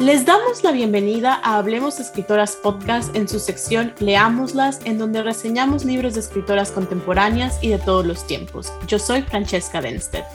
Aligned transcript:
Les 0.00 0.26
damos 0.26 0.62
la 0.62 0.72
bienvenida 0.72 1.40
a 1.42 1.56
Hablemos 1.56 2.00
Escritoras 2.00 2.54
Podcast 2.56 3.16
en 3.16 3.26
su 3.26 3.38
sección 3.38 3.94
Leámoslas, 3.98 4.80
en 4.84 4.98
donde 4.98 5.22
reseñamos 5.22 5.86
libros 5.86 6.12
de 6.12 6.20
escritoras 6.20 6.70
contemporáneas 6.70 7.58
y 7.62 7.70
de 7.70 7.78
todos 7.78 8.04
los 8.04 8.26
tiempos. 8.26 8.70
Yo 8.86 8.98
soy 8.98 9.22
Francesca 9.22 9.80
Denstedt. 9.80 10.26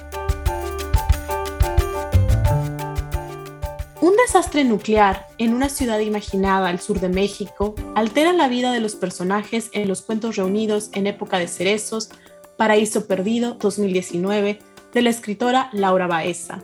Un 4.01 4.15
desastre 4.25 4.63
nuclear 4.63 5.27
en 5.37 5.53
una 5.53 5.69
ciudad 5.69 5.99
imaginada 5.99 6.67
al 6.69 6.79
sur 6.79 6.99
de 6.99 7.09
México 7.09 7.75
altera 7.93 8.33
la 8.33 8.47
vida 8.47 8.71
de 8.71 8.79
los 8.79 8.95
personajes 8.95 9.69
en 9.73 9.87
los 9.87 10.01
cuentos 10.01 10.37
reunidos 10.37 10.89
en 10.93 11.05
época 11.05 11.37
de 11.37 11.47
cerezos, 11.47 12.09
Paraíso 12.57 13.05
Perdido 13.05 13.53
2019, 13.53 14.57
de 14.91 15.01
la 15.03 15.09
escritora 15.11 15.69
Laura 15.71 16.07
Baeza. 16.07 16.63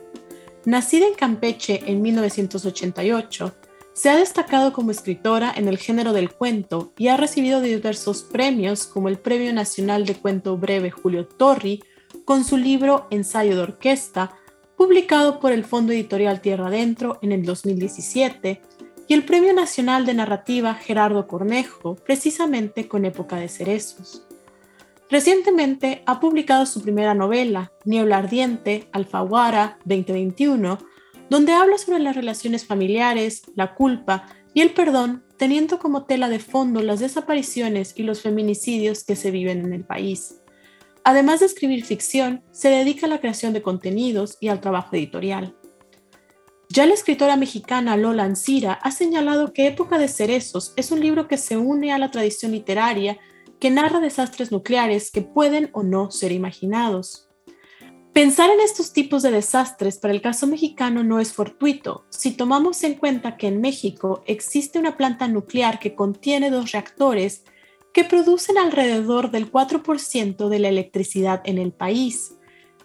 Nacida 0.64 1.06
en 1.06 1.14
Campeche 1.14 1.82
en 1.86 2.02
1988, 2.02 3.54
se 3.92 4.10
ha 4.10 4.16
destacado 4.16 4.72
como 4.72 4.90
escritora 4.90 5.52
en 5.56 5.66
el 5.66 5.78
género 5.78 6.12
del 6.12 6.30
cuento 6.30 6.92
y 6.96 7.08
ha 7.08 7.16
recibido 7.16 7.60
diversos 7.60 8.22
premios 8.22 8.86
como 8.86 9.08
el 9.08 9.18
Premio 9.18 9.52
Nacional 9.52 10.06
de 10.06 10.14
Cuento 10.14 10.56
Breve 10.56 10.90
Julio 10.90 11.26
Torri 11.26 11.82
con 12.24 12.44
su 12.44 12.56
libro 12.56 13.08
Ensayo 13.10 13.56
de 13.56 13.62
Orquesta, 13.62 14.36
publicado 14.76 15.40
por 15.40 15.50
el 15.50 15.64
Fondo 15.64 15.92
Editorial 15.92 16.40
Tierra 16.40 16.68
Adentro 16.68 17.18
en 17.22 17.32
el 17.32 17.44
2017, 17.44 18.62
y 19.08 19.14
el 19.14 19.24
Premio 19.24 19.54
Nacional 19.54 20.06
de 20.06 20.14
Narrativa 20.14 20.74
Gerardo 20.74 21.26
Cornejo, 21.26 21.96
precisamente 21.96 22.86
con 22.86 23.04
Época 23.04 23.36
de 23.36 23.48
Cerezos. 23.48 24.27
Recientemente 25.10 26.02
ha 26.04 26.20
publicado 26.20 26.66
su 26.66 26.82
primera 26.82 27.14
novela, 27.14 27.72
Niebla 27.86 28.18
Ardiente, 28.18 28.88
Alfaguara 28.92 29.78
2021, 29.86 30.78
donde 31.30 31.52
habla 31.52 31.78
sobre 31.78 31.98
las 31.98 32.14
relaciones 32.14 32.66
familiares, 32.66 33.42
la 33.54 33.74
culpa 33.74 34.26
y 34.52 34.60
el 34.60 34.70
perdón, 34.70 35.24
teniendo 35.38 35.78
como 35.78 36.04
tela 36.04 36.28
de 36.28 36.40
fondo 36.40 36.82
las 36.82 37.00
desapariciones 37.00 37.94
y 37.96 38.02
los 38.02 38.20
feminicidios 38.20 39.04
que 39.04 39.16
se 39.16 39.30
viven 39.30 39.64
en 39.64 39.72
el 39.72 39.84
país. 39.84 40.40
Además 41.04 41.40
de 41.40 41.46
escribir 41.46 41.86
ficción, 41.86 42.42
se 42.50 42.68
dedica 42.68 43.06
a 43.06 43.08
la 43.08 43.20
creación 43.20 43.54
de 43.54 43.62
contenidos 43.62 44.36
y 44.40 44.48
al 44.48 44.60
trabajo 44.60 44.94
editorial. 44.94 45.56
Ya 46.68 46.84
la 46.84 46.92
escritora 46.92 47.36
mexicana 47.36 47.96
Lola 47.96 48.24
Ancira 48.24 48.74
ha 48.74 48.90
señalado 48.90 49.54
que 49.54 49.66
Época 49.66 49.96
de 49.96 50.08
Cerezos 50.08 50.74
es 50.76 50.90
un 50.90 51.00
libro 51.00 51.26
que 51.26 51.38
se 51.38 51.56
une 51.56 51.92
a 51.92 51.98
la 51.98 52.10
tradición 52.10 52.52
literaria 52.52 53.16
que 53.60 53.70
narra 53.70 54.00
desastres 54.00 54.52
nucleares 54.52 55.10
que 55.10 55.22
pueden 55.22 55.70
o 55.72 55.82
no 55.82 56.10
ser 56.10 56.32
imaginados. 56.32 57.28
Pensar 58.12 58.50
en 58.50 58.60
estos 58.60 58.92
tipos 58.92 59.22
de 59.22 59.30
desastres 59.30 59.98
para 59.98 60.12
el 60.12 60.20
caso 60.20 60.46
mexicano 60.46 61.04
no 61.04 61.20
es 61.20 61.32
fortuito 61.32 62.04
si 62.08 62.32
tomamos 62.32 62.82
en 62.82 62.94
cuenta 62.94 63.36
que 63.36 63.46
en 63.46 63.60
México 63.60 64.22
existe 64.26 64.78
una 64.78 64.96
planta 64.96 65.28
nuclear 65.28 65.78
que 65.78 65.94
contiene 65.94 66.50
dos 66.50 66.72
reactores 66.72 67.44
que 67.92 68.04
producen 68.04 68.58
alrededor 68.58 69.30
del 69.30 69.50
4% 69.50 70.48
de 70.48 70.58
la 70.58 70.68
electricidad 70.68 71.42
en 71.44 71.58
el 71.58 71.72
país, 71.72 72.34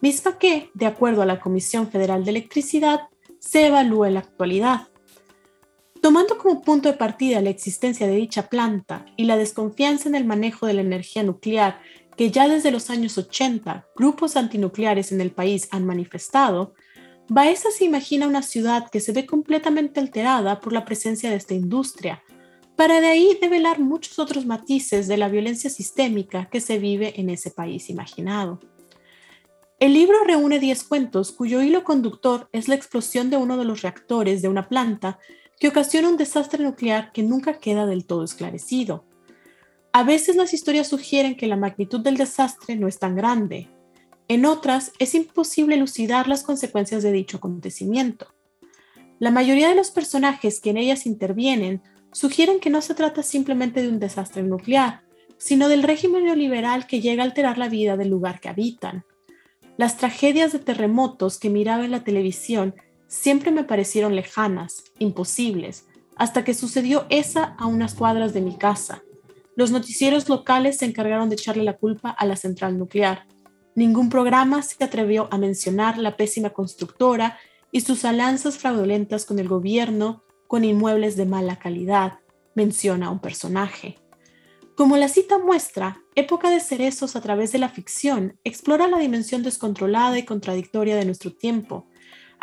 misma 0.02 0.38
que, 0.38 0.70
de 0.74 0.86
acuerdo 0.86 1.22
a 1.22 1.26
la 1.26 1.40
Comisión 1.40 1.90
Federal 1.90 2.24
de 2.24 2.32
Electricidad, 2.32 3.02
se 3.40 3.68
evalúa 3.68 4.08
en 4.08 4.14
la 4.16 4.20
actualidad. 4.22 4.88
Tomando 6.04 6.38
como 6.38 6.62
punto 6.62 6.90
de 6.90 6.98
partida 6.98 7.40
la 7.40 7.50
existencia 7.50 8.06
de 8.08 8.18
dicha 8.18 8.50
planta 8.50 9.06
y 9.16 9.24
la 9.24 9.38
desconfianza 9.38 10.10
en 10.10 10.16
el 10.16 10.26
manejo 10.26 10.68
de 10.68 10.74
la 10.74 10.82
energía 10.82 11.24
nuclear 11.24 11.80
que 12.18 12.30
ya 12.30 12.46
desde 12.50 12.72
los 12.72 12.90
años 12.90 13.18
80 13.18 13.88
grupos 13.96 14.36
antinucleares 14.36 15.14
en 15.14 15.22
el 15.22 15.32
país 15.32 15.70
han 15.72 15.86
manifestado, 15.86 16.74
Baeza 17.30 17.72
se 17.72 17.86
imagina 17.86 18.28
una 18.28 18.42
ciudad 18.42 18.90
que 18.90 19.00
se 19.00 19.14
ve 19.14 19.26
completamente 19.26 20.02
alterada 20.02 20.60
por 20.60 20.74
la 20.74 20.84
presencia 20.84 21.30
de 21.30 21.38
esta 21.38 21.54
industria, 21.54 22.22
para 22.76 23.00
de 23.00 23.08
ahí 23.08 23.38
develar 23.42 23.80
muchos 23.80 24.20
otros 24.20 24.46
matices 24.46 25.08
de 25.08 25.16
la 25.16 25.30
violencia 25.30 25.70
sistémica 25.70 26.50
que 26.50 26.60
se 26.60 26.80
vive 26.80 27.14
en 27.16 27.30
ese 27.30 27.50
país 27.50 27.90
imaginado. 27.90 28.60
El 29.80 29.94
libro 29.94 30.18
reúne 30.26 30.60
10 30.60 30.84
cuentos 30.84 31.32
cuyo 31.32 31.62
hilo 31.62 31.86
conductor 31.86 32.50
es 32.52 32.68
la 32.68 32.76
explosión 32.76 33.30
de 33.30 33.38
uno 33.38 33.56
de 33.56 33.64
los 33.64 33.84
reactores 33.84 34.42
de 34.42 34.50
una 34.50 34.68
planta 34.68 35.18
que 35.64 35.70
ocasiona 35.70 36.10
un 36.10 36.18
desastre 36.18 36.62
nuclear 36.62 37.14
que 37.14 37.24
nunca 37.24 37.58
queda 37.58 37.86
del 37.86 38.06
todo 38.06 38.26
esclarecido. 38.26 39.06
A 39.94 40.04
veces 40.04 40.36
las 40.36 40.54
historias 40.54 40.90
sugieren 40.90 41.38
que 41.38 41.48
la 41.48 41.56
magnitud 41.56 42.02
del 42.02 42.18
desastre 42.18 42.76
no 42.76 42.90
es 42.90 43.00
tan 43.00 43.16
grande. 43.16 43.70
En 44.28 44.44
otras, 44.46 44.92
es 45.00 45.16
imposible 45.16 45.76
elucidar 45.76 46.28
las 46.28 46.44
consecuencias 46.44 47.02
de 47.02 47.14
dicho 47.14 47.38
acontecimiento. 47.38 48.28
La 49.20 49.32
mayoría 49.32 49.70
de 49.70 49.76
los 49.76 49.90
personajes 49.90 50.60
que 50.60 50.72
en 50.72 50.76
ellas 50.76 51.06
intervienen 51.06 51.82
sugieren 52.12 52.60
que 52.60 52.70
no 52.70 52.82
se 52.82 52.94
trata 52.94 53.24
simplemente 53.24 53.82
de 53.82 53.88
un 53.88 54.02
desastre 54.02 54.44
nuclear, 54.44 55.04
sino 55.38 55.70
del 55.70 55.84
régimen 55.84 56.26
neoliberal 56.26 56.88
que 56.88 57.00
llega 57.00 57.24
a 57.24 57.26
alterar 57.26 57.58
la 57.58 57.70
vida 57.70 57.96
del 57.96 58.10
lugar 58.10 58.42
que 58.42 58.50
habitan. 58.50 59.06
Las 59.78 59.96
tragedias 59.96 60.52
de 60.52 60.60
terremotos 60.60 61.40
que 61.40 61.50
miraba 61.50 61.86
en 61.86 61.92
la 61.92 62.04
televisión 62.04 62.76
siempre 63.14 63.52
me 63.52 63.64
parecieron 63.64 64.16
lejanas, 64.16 64.86
imposibles, 64.98 65.86
hasta 66.16 66.44
que 66.44 66.56
sucedió 66.56 67.06
esa 67.10 67.56
a 67.60 67.68
unas 67.68 67.94
cuadras 67.94 68.34
de 68.34 68.42
mi 68.42 68.58
casa. 68.58 69.04
Los 69.56 69.70
noticieros 69.70 70.28
locales 70.30 70.80
se 70.80 70.86
encargaron 70.86 71.30
de 71.30 71.36
echarle 71.36 71.64
la 71.64 71.78
culpa 71.78 72.10
a 72.10 72.26
la 72.26 72.36
central 72.36 72.78
nuclear. 72.78 73.28
Ningún 73.76 74.10
programa 74.10 74.64
se 74.64 74.84
atrevió 74.84 75.28
a 75.32 75.38
mencionar 75.38 76.00
la 76.00 76.18
pésima 76.18 76.50
constructora 76.50 77.38
y 77.72 77.82
sus 77.82 78.04
alianzas 78.04 78.58
fraudulentas 78.58 79.26
con 79.26 79.38
el 79.38 79.48
gobierno 79.48 80.24
con 80.48 80.64
inmuebles 80.64 81.16
de 81.16 81.26
mala 81.26 81.58
calidad, 81.58 82.20
menciona 82.56 83.12
un 83.12 83.20
personaje. 83.20 83.98
Como 84.76 84.98
la 84.98 85.08
cita 85.08 85.38
muestra, 85.38 86.02
Época 86.16 86.50
de 86.50 86.60
Cerezos 86.60 87.16
a 87.16 87.22
través 87.22 87.52
de 87.52 87.60
la 87.60 87.70
ficción 87.70 88.40
explora 88.44 88.88
la 88.88 88.98
dimensión 88.98 89.44
descontrolada 89.44 90.18
y 90.18 90.26
contradictoria 90.26 90.96
de 90.96 91.06
nuestro 91.06 91.32
tiempo, 91.32 91.88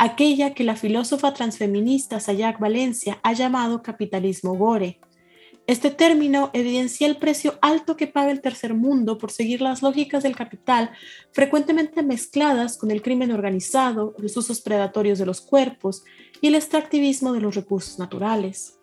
aquella 0.01 0.55
que 0.55 0.65
la 0.65 0.77
filósofa 0.77 1.35
transfeminista 1.35 2.21
Sayak 2.21 2.59
Valencia 2.59 3.21
ha 3.23 3.35
llamado 3.35 3.83
capitalismo 3.83 4.55
gore. 4.55 4.99
Este 5.67 5.91
término 5.91 6.49
evidencia 6.55 7.07
el 7.07 7.19
precio 7.19 7.59
alto 7.61 7.99
que 7.99 8.07
paga 8.07 8.31
el 8.31 8.41
tercer 8.41 8.73
mundo 8.73 9.19
por 9.19 9.31
seguir 9.31 9.61
las 9.61 9.83
lógicas 9.83 10.23
del 10.23 10.35
capital, 10.35 10.91
frecuentemente 11.33 12.03
mezcladas 12.03 12.79
con 12.79 12.91
el 12.91 13.03
crimen 13.03 13.31
organizado, 13.31 14.15
los 14.17 14.39
usos 14.39 14.63
predatorios 14.63 15.19
de 15.19 15.27
los 15.27 15.43
cuerpos 15.43 16.03
y 16.41 16.47
el 16.47 16.55
extractivismo 16.55 17.35
de 17.35 17.43
los 17.43 17.55
recursos 17.55 17.99
naturales. 17.99 18.79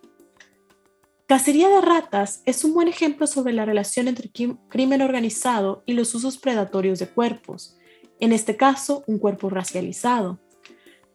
Cacería 1.25 1.67
de 1.67 1.81
ratas 1.81 2.43
es 2.45 2.63
un 2.63 2.75
buen 2.75 2.87
ejemplo 2.87 3.25
sobre 3.25 3.53
la 3.53 3.65
relación 3.65 4.07
entre 4.07 4.29
crimen 4.69 5.01
organizado 5.01 5.81
y 5.87 5.93
los 5.93 6.13
usos 6.13 6.37
predatorios 6.37 6.99
de 6.99 7.07
cuerpos, 7.07 7.75
en 8.19 8.33
este 8.33 8.55
caso 8.55 9.03
un 9.07 9.17
cuerpo 9.17 9.49
racializado. 9.49 10.39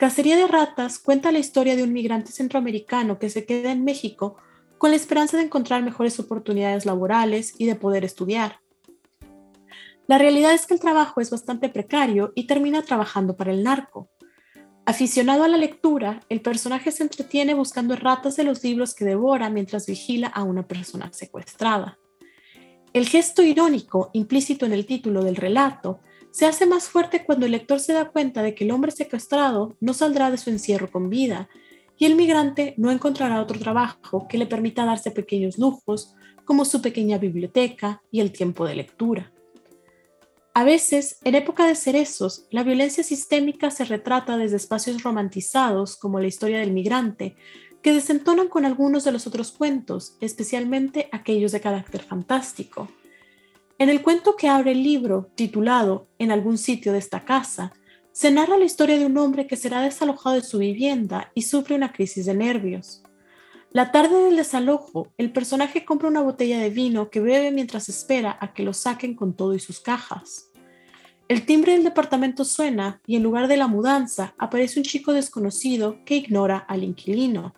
Cacería 0.03 0.37
de 0.37 0.49
ratas 0.49 0.99
cuenta 0.99 1.31
la 1.31 1.39
historia 1.39 1.77
de 1.77 1.85
un 1.85 1.93
migrante 1.93 2.33
centroamericano 2.33 3.21
que 3.21 3.31
se 3.31 3.47
queda 3.47 3.71
en 3.71 3.85
México 3.85 4.37
con 4.77 4.91
la 4.91 4.97
esperanza 4.97 5.37
de 5.37 5.45
encontrar 5.45 5.85
mejores 5.85 6.19
oportunidades 6.19 6.85
laborales 6.85 7.55
y 7.57 7.67
de 7.67 7.77
poder 7.77 8.05
estudiar. 8.05 8.59
La 10.09 10.19
realidad 10.19 10.55
es 10.55 10.67
que 10.67 10.75
el 10.75 10.81
trabajo 10.81 11.21
es 11.21 11.31
bastante 11.31 11.69
precario 11.69 12.33
y 12.35 12.49
termina 12.49 12.83
trabajando 12.83 13.37
para 13.37 13.53
el 13.53 13.63
narco. 13.63 14.11
Aficionado 14.87 15.45
a 15.45 15.49
la 15.49 15.57
lectura, 15.57 16.19
el 16.29 16.41
personaje 16.41 16.91
se 16.91 17.05
entretiene 17.05 17.55
buscando 17.55 17.95
ratas 17.95 18.35
de 18.35 18.43
los 18.43 18.65
libros 18.65 18.97
que 18.97 19.05
devora 19.05 19.51
mientras 19.51 19.87
vigila 19.87 20.27
a 20.27 20.43
una 20.43 20.67
persona 20.67 21.13
secuestrada. 21.13 21.97
El 22.93 23.07
gesto 23.07 23.41
irónico 23.45 24.11
implícito 24.15 24.67
en 24.67 24.73
el 24.73 24.85
título 24.85 25.23
del 25.23 25.37
relato 25.37 26.01
se 26.33 26.47
hace 26.47 26.67
más 26.67 26.89
fuerte 26.89 27.25
cuando 27.25 27.47
el 27.47 27.53
lector 27.53 27.79
se 27.79 27.93
da 27.93 28.07
cuenta 28.07 28.43
de 28.43 28.55
que 28.55 28.65
el 28.65 28.71
hombre 28.71 28.91
secuestrado 28.91 29.77
no 29.81 29.93
saldrá 29.93 30.31
de 30.31 30.39
su 30.39 30.49
encierro 30.49 30.91
con 30.91 31.11
vida 31.11 31.49
y 31.99 32.07
el 32.07 32.17
migrante 32.17 32.75
no 32.79 32.91
encontrará 32.91 33.41
otro 33.41 33.59
trabajo 33.61 34.27
que 34.29 34.39
le 34.39 34.47
permita 34.47 34.87
darse 34.87 35.11
pequeños 35.11 35.59
lujos 35.59 36.15
como 36.45 36.65
su 36.65 36.81
pequeña 36.81 37.19
biblioteca 37.19 38.03
y 38.11 38.21
el 38.21 38.33
tiempo 38.33 38.67
de 38.67 38.75
lectura. 38.75 39.31
A 40.55 40.65
veces, 40.65 41.19
en 41.23 41.35
época 41.35 41.67
de 41.67 41.75
cerezos, 41.75 42.47
la 42.51 42.63
violencia 42.63 43.05
sistémica 43.05 43.71
se 43.71 43.85
retrata 43.85 44.37
desde 44.37 44.57
espacios 44.57 45.03
romantizados 45.03 45.97
como 45.97 46.19
la 46.19 46.27
historia 46.27 46.59
del 46.59 46.73
migrante, 46.73 47.37
que 47.83 47.93
desentonan 47.93 48.49
con 48.49 48.65
algunos 48.65 49.05
de 49.05 49.13
los 49.13 49.27
otros 49.27 49.53
cuentos, 49.53 50.17
especialmente 50.21 51.09
aquellos 51.13 51.53
de 51.53 51.61
carácter 51.61 52.03
fantástico. 52.03 52.89
En 53.83 53.89
el 53.89 54.01
cuento 54.01 54.37
que 54.37 54.47
abre 54.47 54.71
el 54.71 54.85
libro, 54.85 55.29
titulado 55.35 56.07
En 56.21 56.31
algún 56.31 56.57
sitio 56.57 56.93
de 56.93 57.01
esta 57.01 57.25
casa, 57.25 57.73
se 58.13 58.31
narra 58.31 58.57
la 58.57 58.65
historia 58.65 58.97
de 58.97 59.07
un 59.07 59.19
hombre 59.19 59.49
que 59.49 59.57
será 59.57 59.81
desalojado 59.81 60.37
de 60.37 60.43
su 60.43 60.59
vivienda 60.59 61.33
y 61.35 61.43
sufre 61.43 61.75
una 61.75 61.93
crisis 61.93 62.27
de 62.27 62.35
nervios. 62.35 63.03
La 63.73 63.91
tarde 63.91 64.23
del 64.23 64.37
desalojo, 64.37 65.13
el 65.19 65.33
personaje 65.33 65.85
compra 65.85 66.07
una 66.07 66.21
botella 66.21 66.61
de 66.61 66.71
vino 66.71 67.11
que 67.11 67.19
bebe 67.19 67.51
mientras 67.51 67.89
espera 67.89 68.39
a 68.41 68.55
que 68.55 68.63
lo 68.63 68.73
saquen 68.73 69.17
con 69.17 69.35
todo 69.35 69.53
y 69.53 69.59
sus 69.59 69.81
cajas. 69.81 70.53
El 71.27 71.45
timbre 71.45 71.73
del 71.73 71.83
departamento 71.83 72.45
suena 72.45 73.01
y 73.05 73.17
en 73.17 73.25
lugar 73.25 73.49
de 73.49 73.57
la 73.57 73.67
mudanza 73.67 74.33
aparece 74.39 74.79
un 74.79 74.85
chico 74.85 75.13
desconocido 75.13 75.99
que 76.05 76.15
ignora 76.15 76.59
al 76.59 76.85
inquilino. 76.85 77.53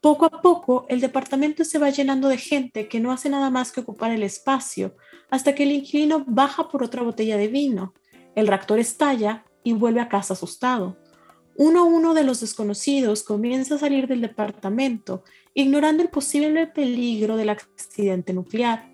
Poco 0.00 0.24
a 0.24 0.40
poco, 0.40 0.86
el 0.88 1.00
departamento 1.02 1.62
se 1.62 1.78
va 1.78 1.90
llenando 1.90 2.28
de 2.28 2.38
gente 2.38 2.88
que 2.88 3.00
no 3.00 3.12
hace 3.12 3.28
nada 3.28 3.50
más 3.50 3.70
que 3.70 3.80
ocupar 3.80 4.10
el 4.12 4.22
espacio, 4.22 4.96
hasta 5.28 5.54
que 5.54 5.64
el 5.64 5.72
inquilino 5.72 6.24
baja 6.26 6.68
por 6.68 6.82
otra 6.82 7.02
botella 7.02 7.36
de 7.36 7.48
vino. 7.48 7.92
El 8.34 8.46
reactor 8.46 8.78
estalla 8.78 9.44
y 9.62 9.74
vuelve 9.74 10.00
a 10.00 10.08
casa 10.08 10.32
asustado. 10.32 10.96
Uno 11.54 11.80
a 11.80 11.84
uno 11.84 12.14
de 12.14 12.24
los 12.24 12.40
desconocidos 12.40 13.22
comienza 13.22 13.74
a 13.74 13.78
salir 13.78 14.06
del 14.08 14.22
departamento, 14.22 15.22
ignorando 15.52 16.02
el 16.02 16.08
posible 16.08 16.66
peligro 16.66 17.36
del 17.36 17.50
accidente 17.50 18.32
nuclear. 18.32 18.90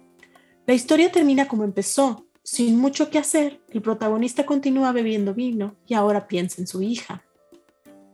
La 0.66 0.74
historia 0.74 1.12
termina 1.12 1.46
como 1.46 1.62
empezó. 1.62 2.26
Sin 2.42 2.78
mucho 2.78 3.10
que 3.10 3.18
hacer, 3.18 3.60
el 3.70 3.82
protagonista 3.82 4.46
continúa 4.46 4.92
bebiendo 4.92 5.34
vino 5.34 5.76
y 5.86 5.94
ahora 5.94 6.26
piensa 6.26 6.60
en 6.60 6.66
su 6.66 6.82
hija. 6.82 7.25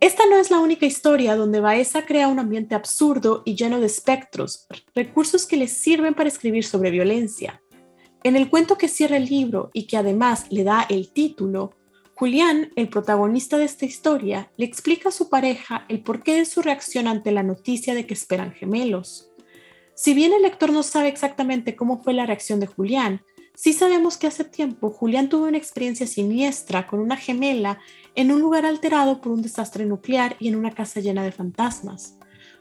Esta 0.03 0.27
no 0.27 0.37
es 0.37 0.51
la 0.51 0.59
única 0.59 0.85
historia 0.85 1.37
donde 1.37 1.61
Baeza 1.61 2.05
crea 2.05 2.27
un 2.27 2.41
ambiente 2.41 2.75
absurdo 2.75 3.43
y 3.45 3.55
lleno 3.55 3.79
de 3.79 3.87
espectros, 3.87 4.67
recursos 4.97 5.47
que 5.47 5.57
le 5.57 5.69
sirven 5.69 6.15
para 6.15 6.29
escribir 6.29 6.65
sobre 6.65 6.91
violencia. 6.91 7.63
En 8.25 8.35
el 8.35 8.51
cuento 8.51 8.77
que 8.77 8.89
cierra 8.89 9.17
el 9.17 9.27
libro 9.27 9.71
y 9.73 9.87
que 9.87 9.97
además 9.97 10.47
le 10.51 10.65
da 10.65 10.85
el 10.89 11.13
título, 11.13 11.77
Julián, 12.15 12.73
el 12.75 12.89
protagonista 12.89 13.59
de 13.59 13.67
esta 13.67 13.85
historia, 13.85 14.51
le 14.57 14.67
explica 14.67 15.11
a 15.11 15.13
su 15.13 15.31
pareja 15.31 15.87
el 15.89 16.03
porqué 16.03 16.35
de 16.35 16.47
su 16.47 16.63
reacción 16.63 17.07
ante 17.07 17.31
la 17.31 17.45
noticia 17.45 17.95
de 17.95 18.05
que 18.05 18.15
esperan 18.15 18.51
gemelos. 18.55 19.31
Si 19.95 20.15
bien 20.15 20.33
el 20.33 20.43
lector 20.43 20.73
no 20.73 20.83
sabe 20.83 21.11
exactamente 21.11 21.77
cómo 21.77 22.03
fue 22.03 22.13
la 22.13 22.27
reacción 22.27 22.59
de 22.59 22.67
Julián, 22.67 23.23
sí 23.55 23.73
sabemos 23.73 24.17
que 24.17 24.27
hace 24.27 24.45
tiempo 24.45 24.91
Julián 24.91 25.29
tuvo 25.29 25.47
una 25.47 25.59
experiencia 25.59 26.07
siniestra 26.07 26.87
con 26.87 27.01
una 27.01 27.17
gemela 27.17 27.79
en 28.15 28.33
un 28.33 28.41
lugar 28.41 28.67
alterado 28.67 29.21
por 29.21 29.33
un 29.33 29.43
desastre 29.43 29.87
nuclear 29.87 30.37
y 30.39 30.49
en 30.49 30.57
una 30.57 30.73
casa 30.73 31.01
llena 31.01 31.25
de 31.25 31.33
fantasmas. 31.33 32.19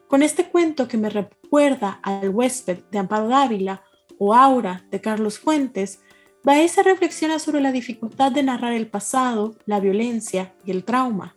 Con 0.07 0.23
este 0.23 0.49
cuento 0.49 0.87
que 0.87 0.97
me 0.97 1.09
recuerda 1.09 1.99
al 2.03 2.29
huésped 2.29 2.79
de 2.91 2.99
Amparo 2.99 3.27
Dávila 3.27 3.83
o 4.17 4.33
Aura 4.33 4.85
de 4.91 4.99
Carlos 5.01 5.39
Fuentes, 5.39 5.99
Baeza 6.43 6.83
reflexiona 6.83 7.39
sobre 7.39 7.61
la 7.61 7.71
dificultad 7.71 8.31
de 8.31 8.43
narrar 8.43 8.73
el 8.73 8.87
pasado, 8.87 9.55
la 9.65 9.79
violencia 9.79 10.53
y 10.65 10.71
el 10.71 10.83
trauma. 10.83 11.35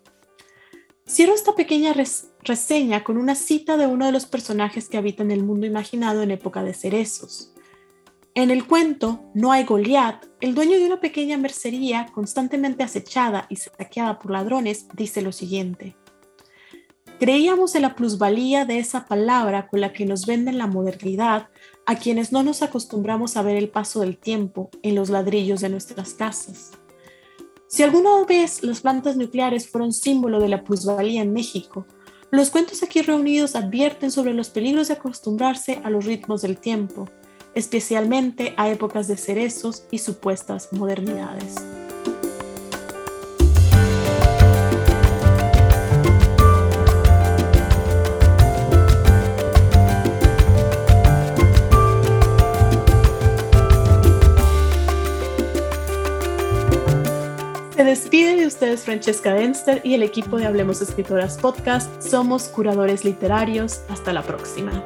Cierro 1.07 1.35
esta 1.35 1.55
pequeña 1.55 1.95
reseña 2.43 3.05
con 3.05 3.19
una 3.19 3.35
cita 3.35 3.77
de 3.77 3.87
uno 3.87 4.07
de 4.07 4.13
los 4.13 4.25
personajes 4.25 4.89
que 4.89 4.97
habitan 4.97 5.31
el 5.31 5.45
mundo 5.45 5.67
imaginado 5.67 6.23
en 6.23 6.31
época 6.31 6.65
de 6.65 6.73
cerezos. 6.73 7.54
En 8.37 8.51
el 8.51 8.67
cuento 8.67 9.31
No 9.33 9.53
hay 9.53 9.63
Goliat, 9.63 10.27
el 10.41 10.57
dueño 10.57 10.77
de 10.77 10.87
una 10.87 10.99
pequeña 10.99 11.39
mercería 11.39 12.11
constantemente 12.13 12.83
acechada 12.83 13.47
y 13.49 13.55
saqueada 13.55 14.19
por 14.19 14.33
ladrones 14.33 14.89
dice 14.93 15.23
lo 15.23 15.31
siguiente. 15.31 15.97
Creíamos 17.21 17.77
en 17.77 17.83
la 17.83 17.95
plusvalía 17.95 18.65
de 18.65 18.81
esa 18.81 19.07
palabra 19.07 19.69
con 19.69 19.81
la 19.81 19.93
que 19.93 20.05
nos 20.05 20.27
venden 20.27 20.59
la 20.59 20.67
modernidad 20.67 21.47
a 21.87 21.95
quienes 21.95 22.33
no 22.33 22.43
nos 22.43 22.63
acostumbramos 22.63 23.37
a 23.37 23.43
ver 23.43 23.57
el 23.57 23.69
paso 23.69 24.01
del 24.01 24.19
tiempo 24.19 24.69
en 24.83 24.97
los 24.97 25.11
ladrillos 25.11 25.61
de 25.61 25.69
nuestras 25.69 26.15
casas. 26.15 26.73
Si 27.69 27.85
alguna 27.85 28.25
vez 28.25 28.65
las 28.65 28.81
plantas 28.81 29.17
nucleares 29.17 29.69
fueron 29.69 29.93
símbolo 29.93 30.41
de 30.41 30.49
la 30.49 30.65
plusvalía 30.65 31.23
en 31.23 31.33
México, 31.33 31.87
los 32.33 32.51
cuentos 32.51 32.83
aquí 32.83 33.01
reunidos 33.01 33.55
advierten 33.55 34.11
sobre 34.11 34.35
los 34.35 34.51
peligros 34.51 34.89
de 34.89 34.95
acostumbrarse 34.95 35.81
a 35.85 35.91
los 35.91 36.05
ritmos 36.05 36.43
del 36.43 36.59
tiempo 36.59 37.09
especialmente 37.55 38.55
a 38.57 38.69
épocas 38.69 39.09
de 39.09 39.17
cerezos 39.17 39.85
y 39.91 39.99
supuestas 39.99 40.73
modernidades. 40.73 41.57
Despide 57.95 58.35
de 58.35 58.47
ustedes 58.49 58.83
Francesca 58.83 59.35
Denster 59.35 59.81
y 59.85 59.95
el 59.95 60.03
equipo 60.03 60.37
de 60.37 60.47
Hablemos 60.47 60.83
Escritoras 60.83 61.39
Podcast. 61.39 62.03
Somos 62.03 62.49
curadores 62.49 63.05
literarios. 63.05 63.83
Hasta 63.89 64.13
la 64.13 64.23
próxima. 64.23 64.85